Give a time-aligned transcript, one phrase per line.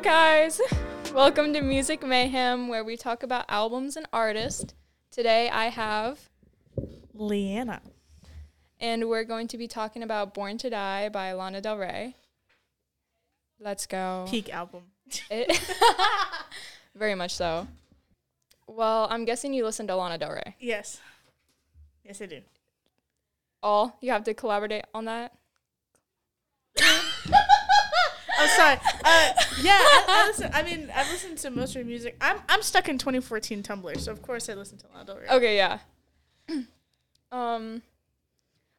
[0.00, 0.60] Up, guys?
[1.12, 4.72] Welcome to Music Mayhem, where we talk about albums and artists.
[5.10, 6.30] Today I have,
[7.14, 7.80] LeeAnna.
[8.80, 12.16] and we're going to be talking about Born to Die by Lana Del Rey.
[13.58, 14.24] Let's go.
[14.30, 14.84] Peak album.
[15.30, 15.60] It-
[16.94, 17.68] Very much so.
[18.66, 20.56] Well, I'm guessing you listen to Lana Del Rey.
[20.60, 20.98] Yes.
[22.04, 22.40] Yes, I do.
[23.62, 25.34] All you have to collaborate on that.
[28.40, 28.76] I'm sorry.
[29.04, 30.50] Uh, yeah, I, I listen.
[30.54, 32.16] I mean, I've listened to most of her music.
[32.20, 35.26] I'm I'm stuck in 2014 Tumblr, so of course I listen to Lana Del Rey.
[35.30, 35.78] Okay, yeah.
[37.32, 37.82] um,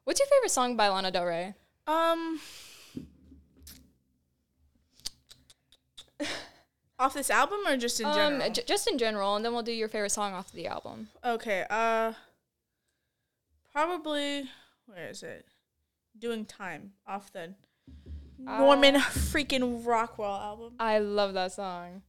[0.04, 1.54] what's your favorite song by Lana Del Rey?
[1.88, 2.40] Um.
[7.00, 8.50] Off this album or just in Um, general?
[8.52, 11.10] j- just in general, and then we'll do your favorite song off the album.
[11.24, 11.66] okay.
[11.70, 12.13] Uh.
[13.72, 14.50] Probably.
[14.85, 15.46] Where is it?
[16.20, 17.54] Doing time off the
[18.46, 20.74] Norman Uh, freaking Rockwell album.
[20.80, 22.02] I love that song.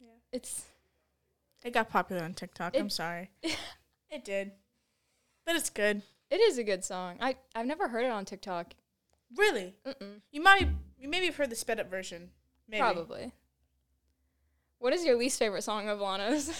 [0.00, 0.08] Yeah.
[0.32, 0.64] It's
[1.64, 2.74] It got popular on TikTok.
[2.74, 3.30] It- I'm sorry.
[4.10, 4.52] it did,
[5.44, 6.02] but it's good.
[6.30, 7.16] it is a good song.
[7.20, 8.74] I I've never heard it on TikTok.
[9.36, 12.30] Really, Mm-mm, you might you maybe have heard the sped up version.
[12.68, 12.80] Maybe.
[12.80, 13.32] probably.
[14.80, 16.50] What is your least favorite song of Lana's?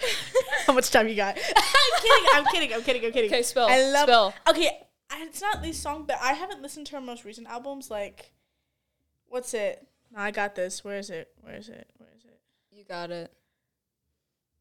[0.66, 1.36] How much time you got?
[1.56, 2.28] I'm kidding.
[2.34, 2.72] I'm kidding.
[2.74, 3.04] I'm kidding.
[3.04, 3.30] I'm kidding.
[3.30, 3.66] okay, spill.
[3.70, 4.02] I love.
[4.08, 4.34] spill.
[4.48, 4.80] Okay,
[5.20, 7.90] it's not least song, but I haven't listened to her most recent albums.
[7.90, 8.32] Like,
[9.26, 9.86] what's it?
[10.10, 10.84] No, I got this.
[10.84, 11.28] Where is it?
[11.40, 11.90] Where is it?
[11.96, 12.40] Where is it?
[12.70, 13.32] You got it.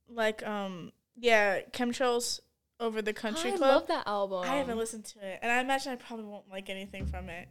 [0.07, 2.39] Like, um, yeah, chemtrails
[2.79, 3.72] over the country I club.
[3.72, 4.44] love that album.
[4.44, 7.47] I haven't listened to it, and I imagine I probably won't like anything from it.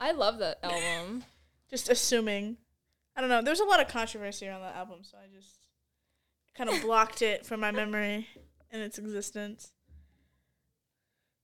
[0.00, 1.24] I love that album.
[1.70, 2.56] Just assuming.
[3.16, 3.42] I don't know.
[3.42, 5.66] There's a lot of controversy around that album, so I just
[6.54, 8.28] kind of blocked it from my memory
[8.70, 9.72] and its existence.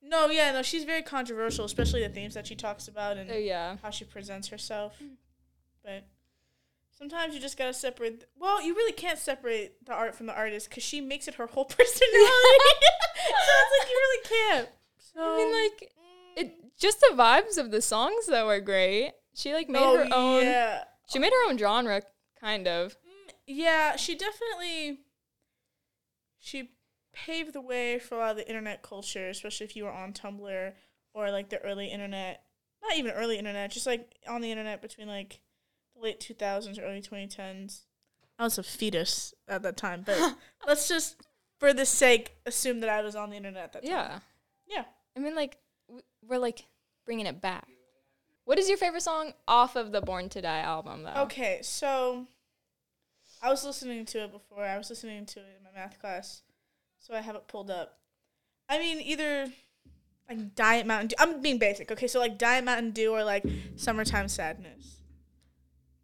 [0.06, 3.36] No, yeah, no, she's very controversial, especially the themes that she talks about and oh
[3.36, 3.76] yeah.
[3.82, 5.00] how she presents herself.
[5.82, 6.06] But
[6.90, 8.28] sometimes you just gotta separate.
[8.38, 11.46] Well, you really can't separate the art from the artist because she makes it her
[11.46, 11.88] whole personality.
[12.06, 14.68] so it's like you really can't.
[14.98, 16.54] So I mean, like mm, it.
[16.78, 19.12] Just the vibes of the songs though are great.
[19.34, 20.10] She like made her own.
[20.12, 20.84] Oh, Yeah.
[21.08, 22.02] She made her own genre,
[22.40, 22.92] kind of.
[22.92, 25.00] Mm, Yeah, she definitely
[26.40, 26.70] she
[27.14, 30.12] paved the way for a lot of the internet culture, especially if you were on
[30.12, 30.72] Tumblr
[31.14, 32.42] or like the early internet.
[32.82, 35.40] Not even early internet, just like on the internet between like
[35.94, 37.82] the late 2000s, early 2010s.
[38.38, 40.36] I was a fetus at that time, but
[40.66, 41.16] let's just
[41.58, 43.90] for the sake assume that I was on the internet at that time.
[43.90, 44.18] Yeah.
[44.66, 44.84] Yeah.
[45.16, 45.58] I mean, like,
[46.26, 46.66] we're like
[47.06, 47.66] bringing it back.
[48.44, 51.22] What is your favorite song off of the Born to Die album, though?
[51.22, 52.26] Okay, so
[53.40, 54.64] I was listening to it before.
[54.64, 56.42] I was listening to it in my math class,
[57.04, 57.98] so I have it pulled up.
[58.68, 59.52] I mean, either
[60.26, 61.16] like Diet Mountain Dew.
[61.18, 62.06] I'm being basic, okay?
[62.06, 63.44] So like Diet Mountain Dew or like
[63.76, 65.02] Summertime Sadness.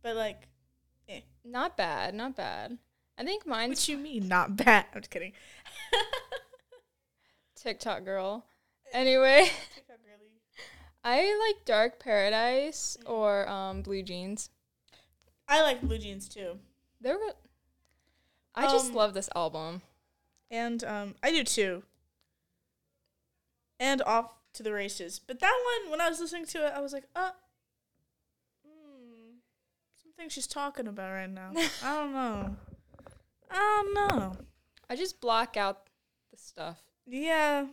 [0.02, 0.48] But like,
[1.42, 2.76] Not bad, not bad.
[3.16, 4.84] I think mine's what you mean not bad?
[4.94, 5.32] I'm just kidding.
[7.56, 8.44] TikTok girl.
[8.92, 9.44] Anyway,
[9.74, 10.30] TikTok really.
[11.04, 14.50] I like Dark Paradise or um, Blue Jeans.
[15.48, 16.58] I like Blue Jeans too,
[17.00, 17.16] They're.
[17.16, 17.32] re-
[18.54, 19.82] I just Um, love this album.
[20.50, 21.82] And um, I do too.
[23.78, 26.80] And off to the races, but that one when I was listening to it, I
[26.80, 27.30] was like, uh,
[28.66, 29.36] hmm,
[30.02, 31.52] something she's talking about right now.
[31.84, 32.56] I don't know.
[33.50, 34.32] I don't know.
[34.88, 35.88] I just block out
[36.30, 36.78] the stuff.
[37.06, 37.66] Yeah.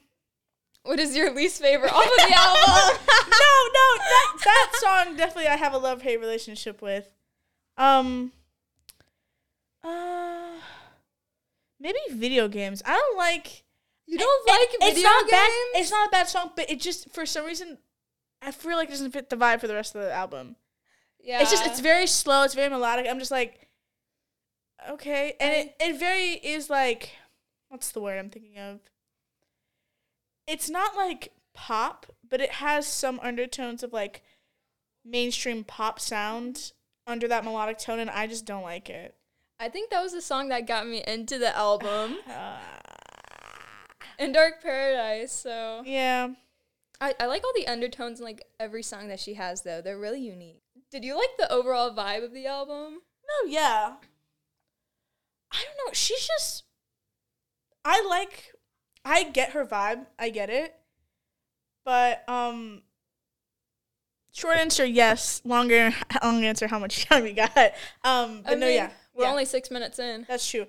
[0.84, 3.06] What is your least favorite off of the album?
[3.08, 7.09] no, no, that that song definitely I have a love hate relationship with.
[7.78, 8.32] Um.
[9.84, 10.52] Uh.
[11.80, 12.82] Maybe video games.
[12.86, 13.64] I don't like.
[14.08, 15.32] You don't it- like it's video not games?
[15.32, 15.52] Bad,
[15.82, 17.78] it's not a bad song, but it just for some reason,
[18.42, 20.56] I feel like it doesn't fit the vibe for the rest of the album.
[21.20, 21.42] yeah.
[21.42, 22.44] It's just it's very slow.
[22.44, 23.06] It's very melodic.
[23.09, 23.68] I'm just like,
[24.90, 27.12] okay, and it it very is like,
[27.70, 28.80] what's the word I'm thinking of?
[30.47, 34.23] It's not like pop, but it has some undertones of like
[35.03, 36.72] mainstream pop sound
[37.06, 39.16] under that melodic tone, and I just don't like it.
[39.59, 42.18] I think that was the song that got me into the album.
[42.30, 42.58] Uh,
[44.20, 45.32] in Dark Paradise.
[45.32, 46.30] So yeah.
[47.00, 49.82] I, I like all the undertones in like every song that she has though.
[49.82, 50.62] They're really unique.
[50.92, 53.00] Did you like the overall vibe of the album?
[53.28, 53.96] No, yeah.
[55.52, 55.94] I don't know.
[55.94, 56.64] She's just.
[57.84, 58.54] I like.
[59.04, 60.06] I get her vibe.
[60.20, 60.76] I get it.
[61.84, 62.84] But um.
[64.32, 65.42] Short answer, yes.
[65.46, 67.50] Longer, long answer, how much time we got?
[68.04, 69.31] Um, but I no, mean, yeah, We're yeah.
[69.31, 70.25] only six minutes in.
[70.28, 70.66] that's true.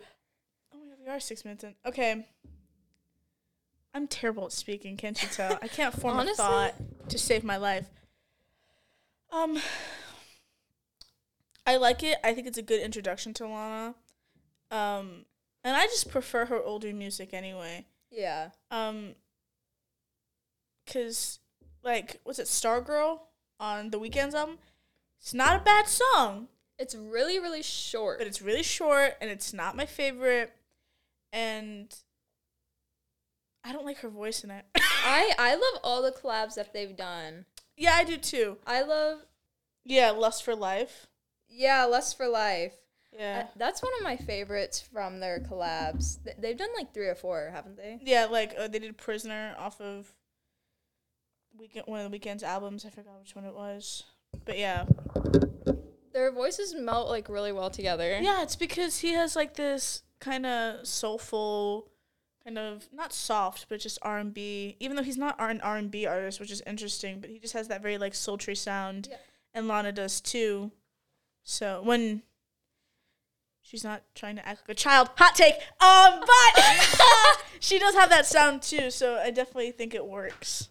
[0.75, 1.75] Oh my god, we are six minutes in.
[1.85, 2.27] Okay.
[3.95, 4.97] I'm terrible at speaking.
[4.97, 5.59] Can't you tell?
[5.61, 6.45] I can't form Honestly?
[6.45, 6.75] a thought
[7.11, 7.87] to save my life.
[9.31, 9.59] Um.
[11.67, 12.17] I like it.
[12.25, 13.95] I think it's a good introduction to Lana.
[14.71, 15.27] Um,
[15.63, 17.85] and I just prefer her older music anyway.
[18.11, 18.51] Yeah.
[18.71, 19.15] Um,
[20.91, 21.41] cause
[21.85, 23.21] like was it, Stargirl
[23.61, 24.57] on the Weeknd's album?
[25.21, 26.49] It's not a bad song,
[26.79, 28.19] It's really, really short.
[28.19, 30.53] but it's really short and it's not my favorite.
[31.33, 31.95] And
[33.65, 34.65] I don't like her voice in it.
[34.77, 37.45] I I love all the collabs that they've done.
[37.77, 38.57] yeah, I do too.
[38.67, 39.19] I love
[39.85, 41.07] Yeah, Lust for Life.
[41.49, 42.75] yeah, Lust for Life.
[43.13, 43.45] Yeah.
[43.47, 46.23] Uh, that's one of my favorites from their collabs.
[46.23, 47.99] Th- They've done like three or four, haven't they?
[48.03, 50.13] Yeah, like uh, they did Prisoner off of
[51.61, 52.85] Weeknd one of the Weeknd's albums.
[52.87, 54.05] I forgot which one it was,
[54.45, 54.85] but yeah,
[56.13, 58.19] Their voices melt like really well together.
[58.21, 58.43] yeah.
[58.43, 61.89] It's because he has like this kind of soulful,
[62.45, 64.77] kind of not soft, but just R and B.
[64.81, 67.55] Even though he's not an R and B artist, which is interesting, but he just
[67.55, 69.17] has that very like sultry sound, Yeah.
[69.55, 70.73] and Lana does too.
[71.45, 72.23] So when
[73.63, 75.55] she's not trying to act like a child, hot take.
[75.81, 78.91] Um, but she does have that sound too.
[78.91, 80.69] So I definitely think it works.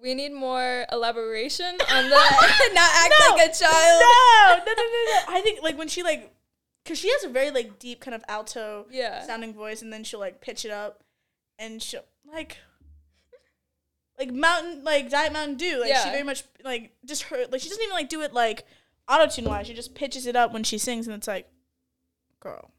[0.00, 2.10] We need more elaboration on the
[2.74, 4.02] not act No, like a child.
[4.02, 5.20] No, no, no, no, no.
[5.28, 6.32] I think like when she like,
[6.84, 9.26] cause she has a very like deep kind of alto Yeah.
[9.26, 11.02] sounding voice, and then she'll like pitch it up,
[11.58, 12.58] and she'll like,
[14.18, 15.80] like mountain like Diet Mountain Dew.
[15.80, 18.64] Like she very much like just her like she doesn't even like do it like
[19.08, 19.66] auto tune wise.
[19.66, 21.48] She just pitches it up when she sings, and it's like,
[22.40, 22.70] girl,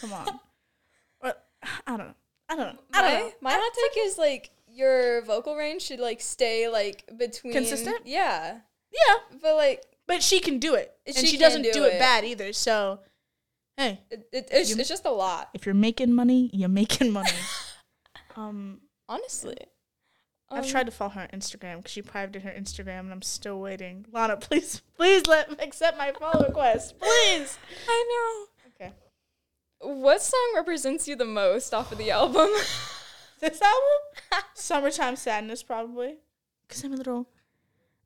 [0.00, 0.40] come on.
[1.20, 1.34] or
[1.86, 2.14] I don't know.
[2.48, 2.80] I don't know.
[2.92, 3.32] I don't my, know.
[3.40, 8.06] my hot take is like your vocal range should like stay like between Consistent?
[8.06, 8.58] Yeah.
[8.92, 11.94] Yeah, But like but she can do it, and She she, doesn't do do, it.
[11.94, 11.98] it.
[11.98, 12.52] bad either.
[12.52, 13.00] So,
[13.78, 14.00] hey.
[14.10, 15.48] it, it, it's, You- it's just a lot.
[15.54, 17.30] if you're making money, you're making money.
[18.36, 19.56] um, Honestly.
[20.50, 23.22] I've Um, tried to follow her on Instagram because she privated her Instagram, and I'm
[23.22, 24.04] still waiting.
[24.12, 27.58] Lana, please, please let accept my follow request, please.
[27.88, 28.46] I
[28.78, 28.86] know.
[28.86, 28.92] Okay.
[29.80, 32.50] What song represents you the most off of the album?
[33.44, 36.16] This album, "Summertime Sadness," probably,
[36.66, 37.28] because I'm a little,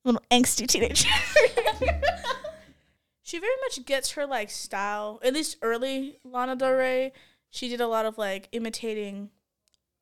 [0.05, 1.08] little angsty teenager.
[3.23, 5.20] she very much gets her like style.
[5.23, 7.12] At least early Lana Del Rey,
[7.50, 9.31] she did a lot of like imitating.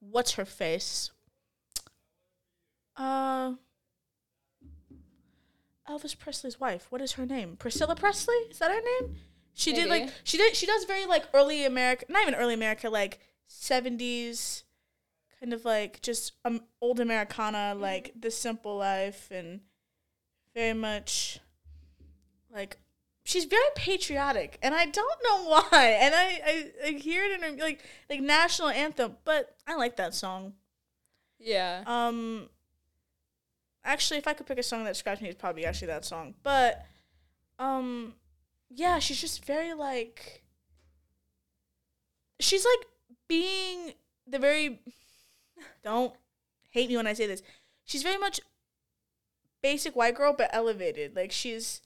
[0.01, 1.11] What's her face?
[2.97, 3.55] Uh,
[5.89, 6.87] Elvis Presley's wife.
[6.91, 7.57] What is her name?
[7.57, 8.35] Priscilla Presley?
[8.51, 9.17] Is that her name?
[9.55, 12.91] She did like she did she does very like early America, not even early America,
[12.91, 14.65] like seventies,
[15.41, 19.61] kind of like just um old Americana, like the simple life, and
[20.55, 21.41] very much
[22.53, 22.79] like
[23.25, 27.43] she's very patriotic, and I don't know why, and I I, I hear it in
[27.43, 30.55] her like like national anthem, but I like that song.
[31.39, 31.83] yeah.
[31.87, 32.49] Um,
[33.85, 36.35] actually, if I could pick a song that describes me, it's probably actually that song.
[36.43, 36.85] But,
[37.59, 38.15] um,
[38.71, 40.43] yeah, she's just very like.
[42.41, 42.87] She's like
[43.29, 43.95] being
[44.27, 44.81] the very.
[45.83, 46.15] Don't
[46.71, 47.43] hate me when I say this.
[47.85, 48.41] She's very much
[49.63, 51.15] basic white girl, but elevated.
[51.17, 51.81] Like she's.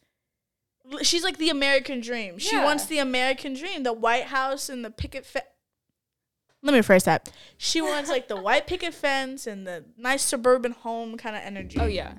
[1.02, 2.38] She's like the American dream.
[2.38, 2.64] She Yeah.
[2.64, 5.44] wants the American dream, the White House and the picket fence.
[6.62, 7.30] Let me rephrase that.
[7.58, 11.78] She wants like the white picket fence and the nice suburban home kind of energy.
[11.78, 12.14] Oh yeah.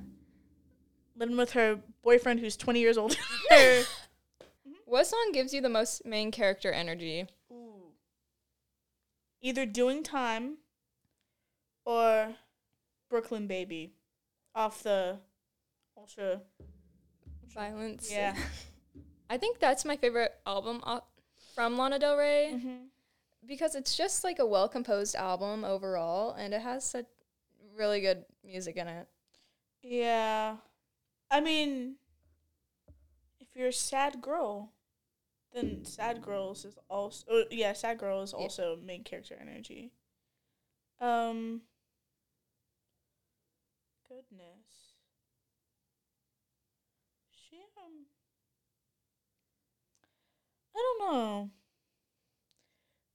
[1.15, 3.15] Living with her boyfriend who's 20 years older.
[3.49, 3.65] than her.
[3.81, 4.71] Mm-hmm.
[4.85, 7.27] What song gives you the most main character energy?
[7.51, 7.91] Ooh.
[9.41, 10.57] Either doing time
[13.11, 13.91] Brooklyn Baby
[14.55, 15.17] off the
[15.97, 16.41] ultra.
[17.53, 18.09] Violence.
[18.09, 18.35] Yeah.
[19.29, 20.81] I think that's my favorite album
[21.53, 22.75] from Lana Del Rey Mm-hmm.
[23.45, 27.05] because it's just like a well composed album overall and it has such
[27.77, 29.07] really good music in it.
[29.83, 30.55] Yeah.
[31.29, 31.95] I mean,
[33.41, 34.71] if you're a sad girl,
[35.53, 38.39] then Sad Girls is also oh, yeah, Sad Girl is Yeah.
[38.43, 39.91] also main character energy.
[41.01, 41.61] Um
[44.11, 44.95] goodness.
[47.31, 48.05] She um
[50.75, 51.49] I don't know.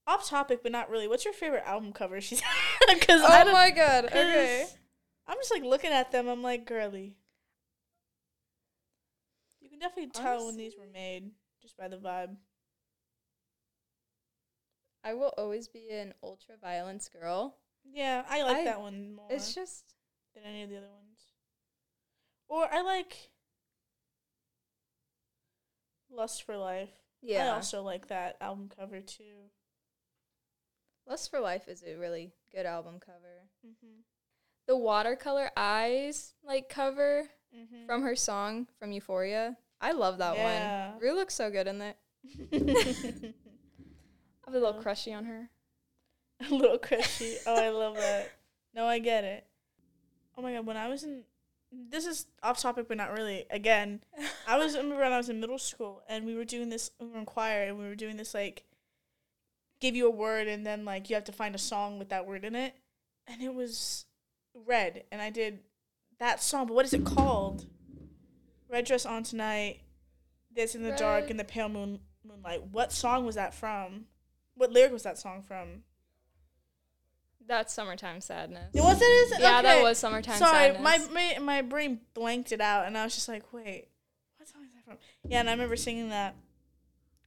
[0.07, 1.09] Off topic, but not really.
[1.09, 2.21] What's your favorite album cover?
[2.23, 2.43] She's
[2.89, 4.07] because I Oh my god.
[4.07, 4.67] Okay.
[5.27, 6.29] I'm just like looking at them.
[6.29, 7.17] I'm like, girly.
[9.61, 12.37] You can definitely tell when these were made just by the vibe.
[15.03, 17.59] I will always be an Ultraviolence girl.
[17.85, 19.96] Yeah, I like I- that one more It's just
[20.37, 21.19] than any of the other ones.
[22.49, 23.31] Or I like
[26.11, 26.91] Lust for Life.
[27.23, 27.47] Yeah.
[27.47, 29.51] I also like that album cover too.
[31.09, 33.49] Lust for Life is a really good album cover.
[33.67, 34.01] Mm-hmm.
[34.69, 37.87] The watercolor eyes like cover Mm-hmm.
[37.87, 39.57] from her song from Euphoria.
[39.81, 40.91] I love that Yeah.
[40.91, 41.01] one.
[41.01, 41.97] Rue looks so good in it.
[42.53, 43.33] I
[44.45, 44.83] have a little Oh.
[44.83, 45.49] crushy on her.
[46.51, 47.37] A little crushy.
[47.47, 48.31] Oh, I love that.
[48.75, 49.47] No, I get it.
[50.37, 51.23] Oh my god, when I was in
[51.73, 53.47] this is off topic but not really.
[53.51, 54.03] Again,
[54.49, 56.91] I was I remember when I was in middle school and we were doing this
[57.01, 58.65] we were in choir and we were doing this like
[59.81, 62.27] give you a word and then like you have to find a song with that
[62.27, 62.75] word in it.
[63.27, 64.07] And it was
[64.55, 65.61] red and I did
[66.19, 67.67] that song, but what is it called?
[68.69, 69.81] Red dress on tonight,
[70.53, 72.63] this in the dark Red- in the pale moon moonlight.
[72.73, 74.07] What song was that from?
[74.55, 75.83] What lyric was that song from?
[77.49, 78.71] That's summertime sadness.
[78.75, 81.09] It was it is Yeah, that was summertime Sorry, sadness.
[81.13, 83.89] my, my my brain blanked it out, and I was just like, wait,
[84.37, 84.99] what song is that from?
[85.29, 86.35] Yeah, and I remember singing that.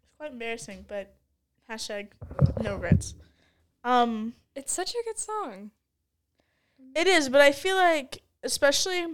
[0.03, 1.15] It's quite embarrassing, but
[1.69, 2.07] hashtag
[2.61, 3.15] no regrets.
[3.83, 5.71] Um, it's such a good song.
[6.95, 9.05] it is, but I feel like, especially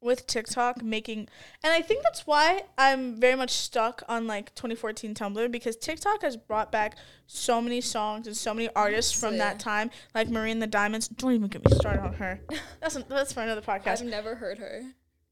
[0.00, 1.28] with TikTok making,
[1.64, 6.22] and I think that's why I'm very much stuck on like 2014 Tumblr because TikTok
[6.22, 10.50] has brought back so many songs and so many artists from that time, like Marie
[10.52, 11.08] and the Diamonds.
[11.08, 12.40] Don't even get me started on her.
[12.80, 14.00] That's that's for another podcast.
[14.00, 14.82] I've never heard her.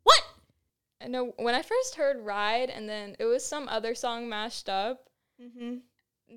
[0.03, 0.23] What?
[1.03, 4.69] I know when I first heard Ride and then it was some other song mashed
[4.69, 5.09] up.
[5.41, 5.77] Mm-hmm.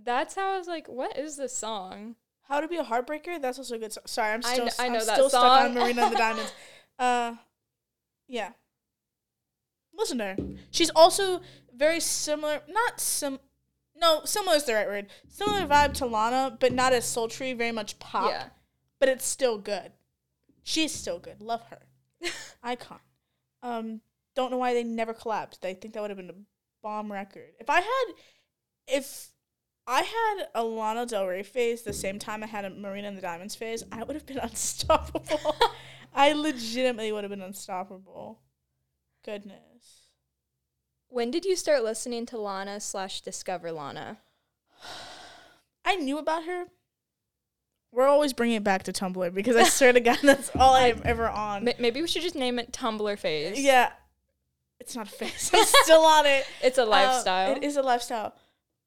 [0.03, 2.15] That's how I was like, what is this song?
[2.48, 3.41] How to be a heartbreaker?
[3.41, 3.93] That's also a good.
[3.93, 5.74] So- Sorry, I'm I still kn- I know that still stuck on song.
[5.75, 6.53] Marina the Diamonds.
[7.00, 7.34] Uh,
[8.27, 8.51] yeah.
[9.98, 10.38] Listen to her.
[10.72, 11.41] She's also
[11.75, 12.62] very similar.
[12.69, 13.39] Not sim.
[13.96, 15.07] No, similar is the right word.
[15.27, 17.53] Similar vibe to Lana, but not as sultry.
[17.53, 18.29] Very much pop.
[18.29, 18.46] Yeah.
[19.00, 19.91] But it's still good.
[20.63, 21.41] She's still good.
[21.41, 21.79] Love her.
[22.63, 23.00] Icon.
[23.63, 24.01] Um,
[24.36, 25.65] don't know why they never collapsed.
[25.65, 26.36] I think that would have been a
[26.84, 27.53] bomb record.
[27.60, 28.05] If I had,
[28.88, 29.29] if
[29.88, 33.17] I had a Lana Del Rey phase the same time I had a Marina and
[33.17, 35.55] the Diamonds phase, I would have been unstoppable.
[36.18, 38.40] I legitimately would have been unstoppable.
[39.24, 40.08] Goodness.
[41.10, 44.18] When did you start listening to Lana slash Discover Lana?
[45.86, 46.66] I knew about her.
[47.92, 51.02] We're always bringing it back to Tumblr because I swear to God, that's all I'm
[51.06, 51.64] ever on.
[51.66, 53.60] Ma- Maybe we should just name it Tumblr phase.
[53.60, 53.92] Yeah.
[54.80, 55.50] It's not a phase.
[55.54, 56.46] I'm still on it.
[56.62, 57.56] It's a Uh, lifestyle.
[57.56, 58.36] it is a lifestyle.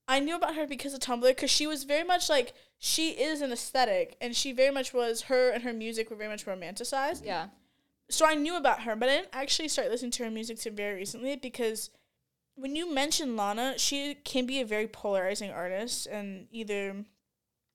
[0.06, 3.42] I knew about her because of Tumblr because she was very much like she is
[3.42, 7.24] an aesthetic and she very much was her and her music were very much romanticized.
[7.24, 7.48] yeah.
[8.08, 10.72] So I knew about her, but I didn't actually start listening to her music till
[10.72, 11.90] very recently because
[12.56, 17.04] when you mention Lana, she can be a very polarizing artist and either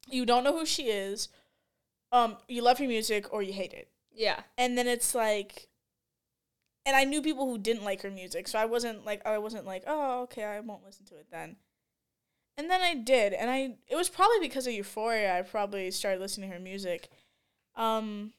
[0.10, 1.30] you don't know who she is,
[2.12, 4.42] um, you love her music or you hate it Yeah.
[4.58, 5.70] and then it's like
[6.88, 9.66] and i knew people who didn't like her music so i wasn't like i wasn't
[9.66, 11.56] like oh okay i won't listen to it then
[12.58, 16.20] and then i did and i it was probably because of euphoria i probably started
[16.22, 17.10] listening to her music
[17.76, 18.32] um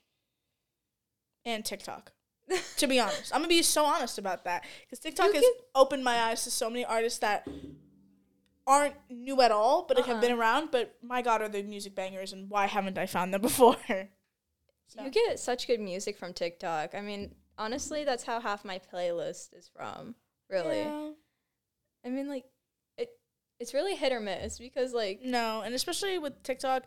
[1.44, 2.12] and tiktok
[2.76, 5.52] to be honest i'm gonna be so honest about that because tiktok You has can-
[5.74, 7.46] opened my eyes to so many artists that
[8.66, 11.94] aren't new at all but like, have been around but my god are they music
[11.94, 13.76] bangers and why haven't i found them before
[14.88, 16.94] So- You get such good music from TikTok.
[16.94, 20.14] I mean, honestly, that's how half my playlist is from.
[20.48, 20.78] Really.
[20.78, 21.10] Yeah.
[22.04, 22.44] I mean, like,
[23.60, 26.84] it's really hit or miss because, like, No, and especially with TikTok,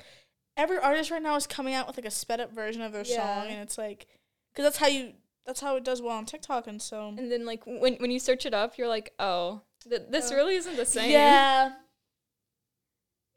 [0.58, 3.04] every artist right now is coming out with like a sped up version of their
[3.06, 3.42] Yeah.
[3.42, 4.08] song, and it's like,
[4.54, 5.14] because that's how you,
[5.46, 8.20] that's how it does well on TikTok, and so and then like when when you
[8.20, 10.36] search it up, you're like, oh, th- this Oh.
[10.36, 11.12] really isn't the same.
[11.12, 11.74] yeah,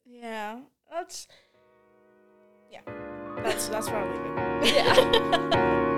[0.05, 0.61] yeah,
[0.91, 1.27] that's,
[2.71, 2.81] yeah,
[3.43, 4.33] that's that's leave it.
[4.75, 5.89] Yeah.